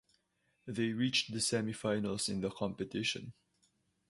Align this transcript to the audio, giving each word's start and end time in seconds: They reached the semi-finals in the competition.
They 0.65 0.93
reached 0.93 1.31
the 1.31 1.39
semi-finals 1.39 2.27
in 2.27 2.41
the 2.41 2.49
competition. 2.49 3.33